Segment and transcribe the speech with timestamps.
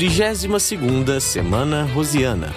[0.00, 2.54] 32ª Semana Rosiana.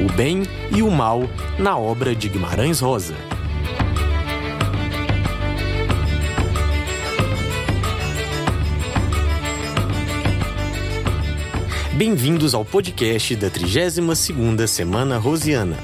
[0.00, 1.28] O bem e o mal
[1.58, 3.16] na obra de Guimarães Rosa.
[11.94, 15.76] Bem-vindos ao podcast da 32ª Semana Rosiana.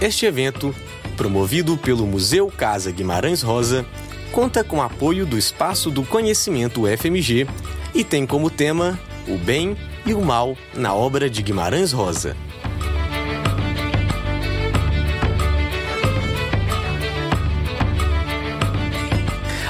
[0.00, 0.72] Este evento,
[1.16, 3.84] promovido pelo Museu Casa Guimarães Rosa,
[4.30, 7.48] conta com apoio do Espaço do Conhecimento FMG
[7.94, 12.36] e tem como tema o bem e o mal na obra de Guimarães Rosa.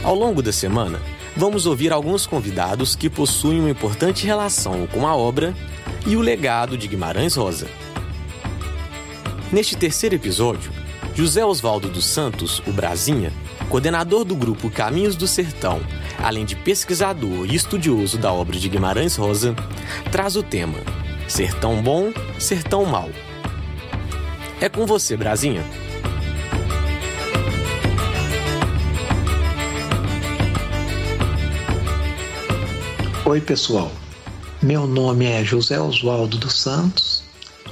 [0.02, 1.00] Ao longo da semana,
[1.36, 5.54] vamos ouvir alguns convidados que possuem uma importante relação com a obra
[6.06, 7.68] e o legado de Guimarães Rosa.
[9.52, 10.72] Neste terceiro episódio,
[11.14, 13.32] José Oswaldo dos Santos, o Brasinha,
[13.68, 15.80] coordenador do grupo Caminhos do Sertão,
[16.18, 19.54] além de pesquisador e estudioso da obra de Guimarães Rosa,
[20.10, 20.78] traz o tema
[21.28, 23.10] Sertão Bom, Sertão Mal.
[24.60, 25.64] É com você, Brasinha.
[33.24, 33.90] Oi, pessoal.
[34.62, 37.24] Meu nome é José Oswaldo dos Santos,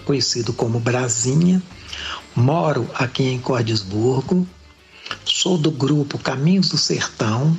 [0.05, 1.63] conhecido como Brasinha.
[2.35, 4.47] Moro aqui em Cordesburgo.
[5.25, 7.57] Sou do grupo Caminhos do Sertão,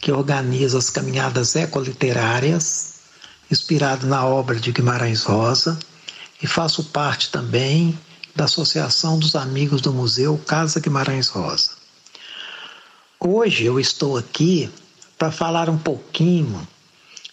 [0.00, 2.94] que organiza as caminhadas ecoliterárias,
[3.50, 5.78] inspirado na obra de Guimarães Rosa,
[6.42, 7.98] e faço parte também
[8.34, 11.72] da Associação dos Amigos do Museu Casa Guimarães Rosa.
[13.18, 14.70] Hoje eu estou aqui
[15.18, 16.66] para falar um pouquinho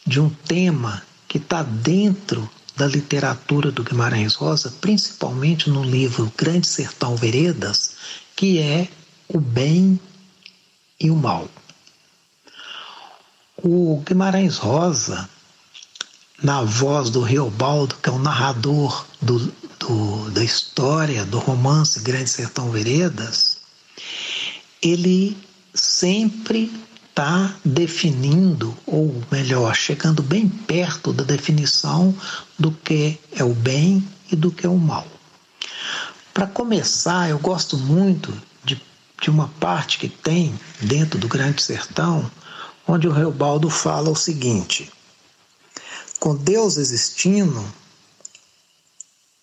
[0.06, 6.68] de um tema que está dentro da literatura do Guimarães Rosa, principalmente no livro Grande
[6.68, 7.96] Sertão Veredas,
[8.36, 8.90] que é
[9.30, 9.98] o bem
[11.00, 11.50] e o mal.
[13.64, 15.28] O Guimarães Rosa,
[16.44, 22.30] na voz do Riobaldo, que é o narrador do, do, da história do romance Grande
[22.30, 23.58] Sertão Veredas,
[24.82, 25.36] ele
[25.74, 26.72] sempre
[27.10, 32.16] está definindo, ou melhor, chegando bem perto da definição
[32.60, 35.08] do que é o bem e do que é o mal.
[36.32, 38.32] Para começar, eu gosto muito
[38.64, 38.80] de,
[39.20, 42.30] de uma parte que tem dentro do Grande Sertão,
[42.88, 44.92] onde o Reobaldo fala o seguinte:
[46.20, 47.64] com Deus existindo,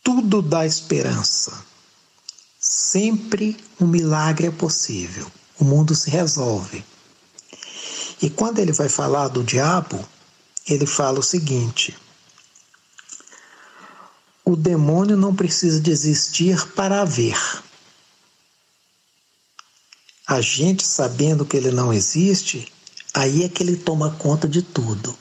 [0.02, 1.52] tudo dá esperança.
[2.58, 5.30] Sempre um milagre é possível.
[5.58, 6.84] O mundo se resolve.
[8.20, 10.02] E quando ele vai falar do diabo,
[10.66, 11.96] ele fala o seguinte:
[14.44, 17.38] o demônio não precisa de existir para haver.
[20.26, 22.72] A gente sabendo que ele não existe,
[23.14, 25.16] aí é que ele toma conta de tudo.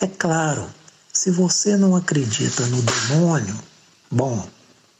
[0.00, 0.66] É claro,
[1.12, 3.56] se você não acredita no demônio,
[4.10, 4.46] bom,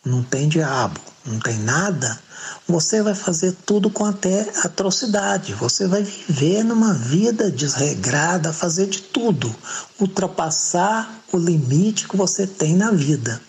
[0.05, 2.19] não tem diabo, não tem nada,
[2.66, 5.55] você vai fazer tudo com até atrocidade.
[5.55, 9.55] Você vai viver numa vida desregrada, fazer de tudo,
[10.00, 13.41] ultrapassar o limite que você tem na vida.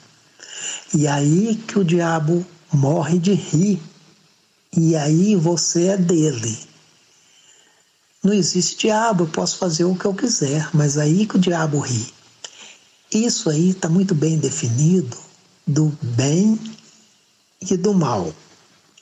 [0.94, 3.82] E aí que o diabo morre de rir.
[4.76, 6.67] E aí você é dele.
[8.24, 11.80] Não existe diabo, eu posso fazer o que eu quiser, mas aí que o diabo
[11.80, 12.14] ri.
[13.14, 15.18] Isso aí está muito bem definido
[15.66, 16.60] do bem
[17.62, 18.34] e do mal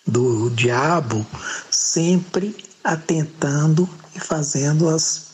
[0.06, 1.26] do diabo
[1.72, 5.26] sempre atentando e fazendo as,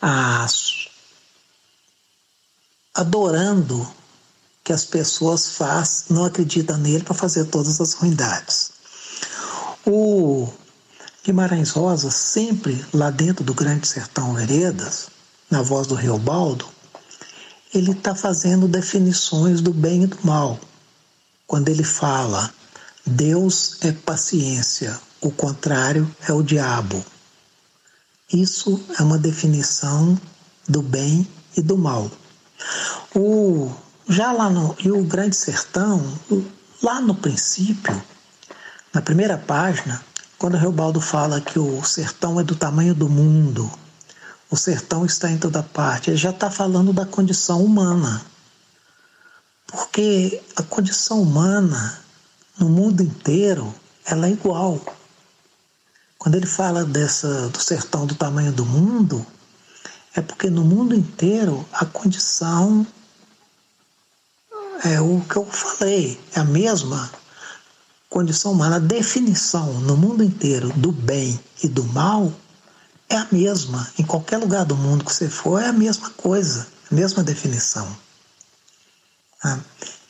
[0.00, 0.88] as
[2.94, 3.86] adorando
[4.62, 8.70] que as pessoas faz, não acreditam nele para fazer todas as ruindades.
[9.86, 10.52] O
[11.28, 15.10] Guimarães Rosa, sempre lá dentro do Grande Sertão Veredas,
[15.50, 16.66] na voz do Baldo,
[17.74, 20.58] ele está fazendo definições do bem e do mal.
[21.46, 22.50] Quando ele fala
[23.04, 27.04] Deus é paciência, o contrário é o diabo.
[28.32, 30.18] Isso é uma definição
[30.66, 32.10] do bem e do mal.
[33.14, 33.70] O,
[34.08, 36.02] já lá no e o Grande Sertão,
[36.82, 38.02] lá no princípio,
[38.94, 40.02] na primeira página,
[40.38, 43.68] quando o Reobaldo fala que o sertão é do tamanho do mundo,
[44.48, 48.24] o sertão está em toda parte, ele já está falando da condição humana.
[49.66, 51.98] Porque a condição humana
[52.58, 53.74] no mundo inteiro
[54.06, 54.80] ela é igual.
[56.16, 59.26] Quando ele fala dessa do sertão do tamanho do mundo,
[60.14, 62.86] é porque no mundo inteiro a condição
[64.84, 67.10] é o que eu falei, é a mesma
[68.08, 68.76] condição humana.
[68.76, 72.32] A definição no mundo inteiro do bem e do mal
[73.08, 73.88] é a mesma.
[73.98, 77.88] Em qualquer lugar do mundo que você for, é a mesma coisa, a mesma definição.
[79.42, 79.58] Ah,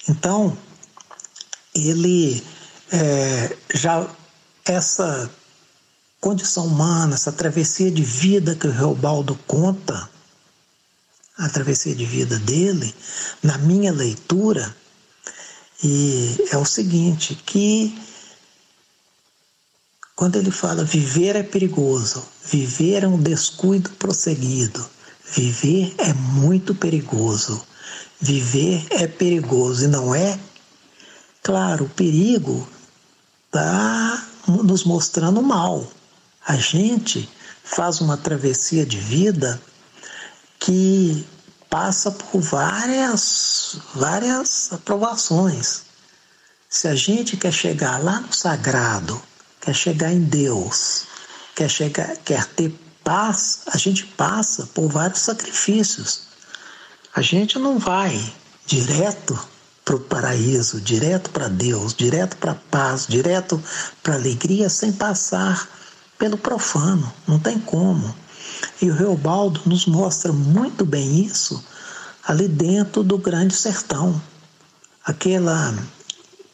[0.09, 0.57] então,
[1.75, 2.43] ele
[2.91, 4.09] é, já
[4.65, 5.31] essa
[6.21, 10.09] condição humana, essa travessia de vida que o Reobaldo conta,
[11.37, 12.93] a travessia de vida dele,
[13.43, 14.75] na minha leitura,
[15.83, 17.97] e é o seguinte, que
[20.17, 24.85] quando ele fala viver é perigoso, viver é um descuido prosseguido,
[25.33, 27.65] viver é muito perigoso,
[28.21, 30.39] viver é perigoso e não é?
[31.43, 32.69] Claro, o perigo
[33.47, 35.87] está nos mostrando mal.
[36.45, 37.29] A gente
[37.63, 39.61] faz uma travessia de vida
[40.59, 41.25] que
[41.69, 45.83] passa por várias, várias aprovações.
[46.69, 49.21] Se a gente quer chegar lá no sagrado,
[49.61, 51.05] quer chegar em Deus,
[51.55, 56.29] quer chegar, quer ter paz, a gente passa por vários sacrifícios.
[57.15, 58.33] A gente não vai
[58.67, 59.39] direto
[59.85, 63.63] para o paraíso, direto para Deus, direto para a paz, direto
[64.03, 65.67] para a alegria, sem passar
[66.19, 67.11] pelo profano.
[67.27, 68.15] Não tem como.
[68.81, 71.65] E o Reobaldo nos mostra muito bem isso
[72.27, 74.21] ali dentro do Grande Sertão.
[75.05, 75.75] Aquela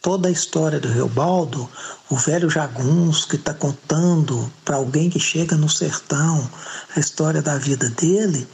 [0.04, 1.66] toda a história do Reobaldo,
[2.10, 6.46] o velho Jaguns que está contando para alguém que chega no sertão
[6.94, 8.46] a história da vida dele,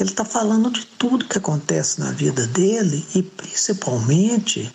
[0.00, 4.74] ele está falando de tudo que acontece na vida dele e principalmente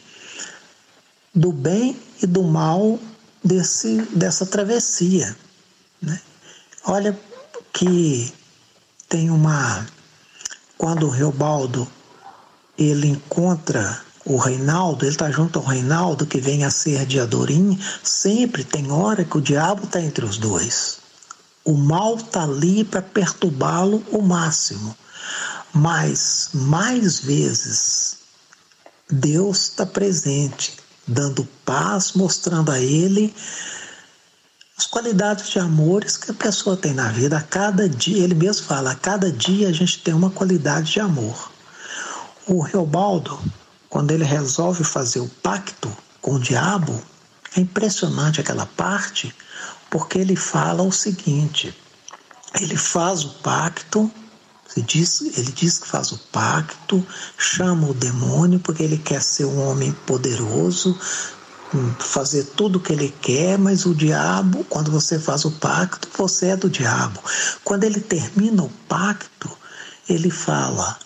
[1.36, 2.98] do bem e do mal
[3.44, 5.36] desse, dessa travessia.
[6.02, 6.18] Né?
[6.86, 7.20] Olha
[7.78, 8.34] que
[9.08, 9.86] tem uma.
[10.80, 11.88] Quando o Reobaldo
[12.76, 17.80] ele encontra o Reinaldo, ele está junto ao Reinaldo que vem a ser de Adorim,
[18.04, 20.98] sempre tem hora que o diabo está entre os dois.
[21.64, 24.96] O mal está ali para perturbá-lo o máximo.
[25.72, 28.18] Mas mais vezes
[29.10, 30.78] Deus está presente,
[31.08, 33.34] dando paz, mostrando a ele
[34.78, 37.38] as qualidades de amores que a pessoa tem na vida.
[37.38, 41.00] A cada dia, ele mesmo fala, a cada dia a gente tem uma qualidade de
[41.00, 41.52] amor.
[42.46, 43.40] O Reobaldo,
[43.90, 45.92] quando ele resolve fazer o pacto
[46.22, 47.02] com o diabo,
[47.56, 49.34] é impressionante aquela parte,
[49.90, 51.76] porque ele fala o seguinte:
[52.60, 54.12] ele faz o pacto
[54.78, 59.46] ele diz, ele diz que faz o pacto, chama o demônio porque ele quer ser
[59.46, 60.96] um homem poderoso,
[62.00, 66.48] fazer tudo o que ele quer, mas o diabo, quando você faz o pacto, você
[66.48, 67.20] é do diabo.
[67.64, 69.50] Quando ele termina o pacto,
[70.08, 70.98] ele fala: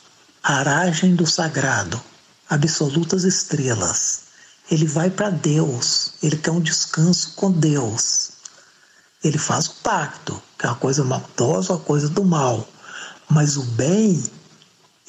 [0.44, 2.02] aragem do sagrado,
[2.50, 4.22] absolutas estrelas.
[4.70, 8.32] Ele vai para Deus, ele quer um descanso com Deus.
[9.24, 12.68] Ele faz o pacto, que é uma coisa maldosa, uma coisa do mal.
[13.30, 14.24] Mas o bem,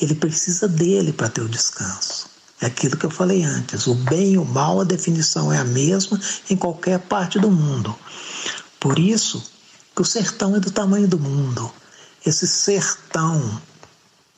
[0.00, 2.31] ele precisa dele para ter o descanso.
[2.62, 3.86] É aquilo que eu falei antes.
[3.86, 6.18] O bem e o mal, a definição é a mesma
[6.48, 7.94] em qualquer parte do mundo.
[8.80, 9.42] Por isso
[9.94, 11.70] que o sertão é do tamanho do mundo.
[12.24, 13.60] Esse sertão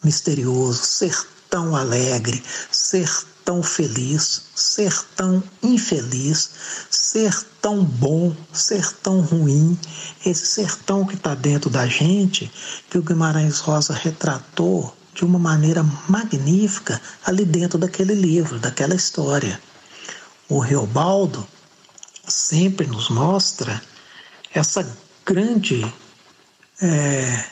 [0.03, 2.43] misterioso, sertão alegre,
[2.73, 6.51] sertão tão feliz, ser tão infeliz,
[6.91, 9.79] ser tão bom, ser tão ruim,
[10.25, 12.51] esse sertão que está dentro da gente,
[12.89, 19.61] que o Guimarães Rosa retratou de uma maneira magnífica ali dentro daquele livro, daquela história.
[20.49, 21.47] O Reobaldo
[22.27, 23.81] sempre nos mostra
[24.53, 24.87] essa
[25.25, 25.85] grande
[26.83, 27.45] é,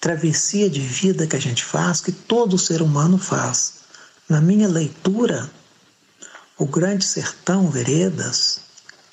[0.00, 3.80] travessia de vida que a gente faz, que todo ser humano faz
[4.30, 5.50] na minha leitura,
[6.56, 8.60] O Grande Sertão Veredas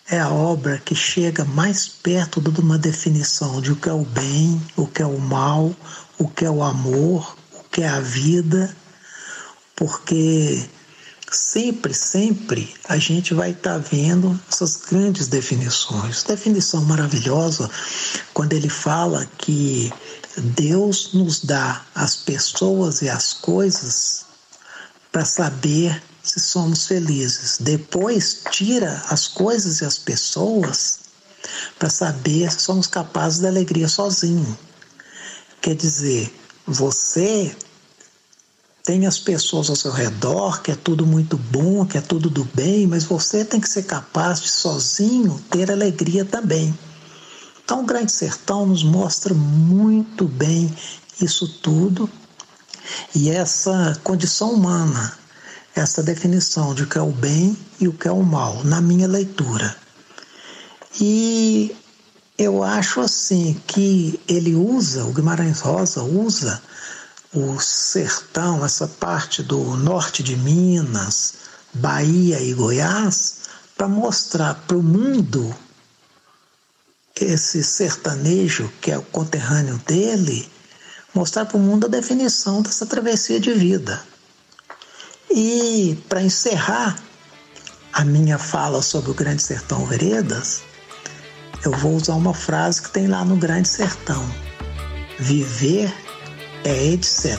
[0.08, 4.06] é a obra que chega mais perto de uma definição de o que é o
[4.06, 5.76] bem, o que é o mal,
[6.18, 8.76] o que é o amor, o que é a vida,
[9.76, 10.68] porque
[11.32, 16.24] sempre, sempre a gente vai estar tá vendo essas grandes definições.
[16.24, 17.70] Definição maravilhosa
[18.34, 19.92] quando ele fala que
[20.38, 24.26] Deus nos dá as pessoas e as coisas
[25.12, 27.58] para saber se somos felizes.
[27.60, 31.00] Depois tira as coisas e as pessoas
[31.80, 34.58] para saber se somos capazes da alegria sozinho.
[35.68, 36.34] Quer dizer,
[36.66, 37.54] você
[38.86, 42.46] tem as pessoas ao seu redor, que é tudo muito bom, que é tudo do
[42.54, 46.74] bem, mas você tem que ser capaz de sozinho ter alegria também.
[47.66, 50.74] Então, o Grande Sertão nos mostra muito bem
[51.22, 52.10] isso tudo
[53.14, 55.18] e essa condição humana,
[55.76, 58.80] essa definição de o que é o bem e o que é o mal, na
[58.80, 59.76] minha leitura.
[60.98, 61.76] E
[62.38, 66.62] Eu acho assim que ele usa, o Guimarães Rosa usa
[67.34, 71.34] o sertão, essa parte do norte de Minas,
[71.74, 73.38] Bahia e Goiás,
[73.76, 75.56] para mostrar para o mundo
[77.16, 80.48] esse sertanejo que é o conterrâneo dele,
[81.16, 84.00] mostrar para o mundo a definição dessa travessia de vida.
[85.30, 86.98] E para encerrar
[87.92, 90.62] a minha fala sobre o Grande Sertão Veredas,
[91.68, 94.26] eu vou usar uma frase que tem lá no Grande Sertão:
[95.20, 95.94] Viver
[96.64, 97.38] é etc.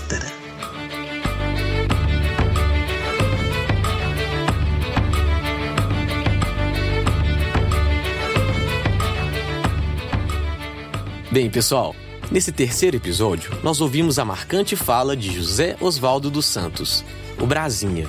[11.30, 11.94] Bem, pessoal,
[12.30, 17.02] nesse terceiro episódio, nós ouvimos a marcante fala de José Oswaldo dos Santos,
[17.40, 18.06] o Brasinha.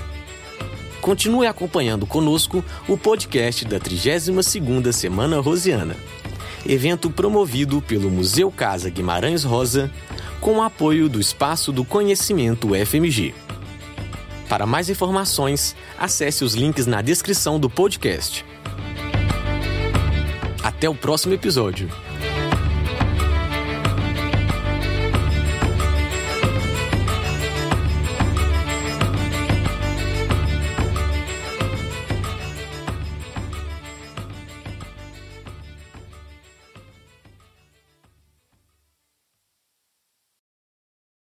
[1.09, 5.95] Continue acompanhando conosco o podcast da 32ª Semana Rosiana,
[6.63, 9.91] evento promovido pelo Museu Casa Guimarães Rosa,
[10.39, 13.33] com o apoio do Espaço do Conhecimento FMG.
[14.47, 18.45] Para mais informações, acesse os links na descrição do podcast.
[20.61, 21.89] Até o próximo episódio.